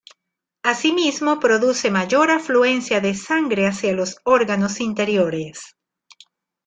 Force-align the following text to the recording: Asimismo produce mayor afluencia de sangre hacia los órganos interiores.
Asimismo 0.63 1.39
produce 1.39 1.91
mayor 1.91 2.31
afluencia 2.31 3.01
de 3.01 3.13
sangre 3.13 3.67
hacia 3.67 3.93
los 3.93 4.17
órganos 4.23 4.79
interiores. 4.79 5.75